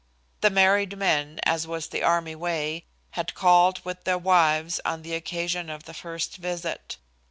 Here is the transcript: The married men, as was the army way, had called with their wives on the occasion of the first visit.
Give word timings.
The 0.39 0.49
married 0.49 0.97
men, 0.97 1.39
as 1.43 1.67
was 1.67 1.89
the 1.89 2.01
army 2.01 2.33
way, 2.33 2.85
had 3.11 3.35
called 3.35 3.85
with 3.85 4.03
their 4.03 4.17
wives 4.17 4.79
on 4.83 5.03
the 5.03 5.13
occasion 5.13 5.69
of 5.69 5.83
the 5.83 5.93
first 5.93 6.37
visit. 6.37 6.97